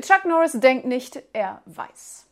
[0.00, 2.26] Chuck Norris denkt nicht, er weiß.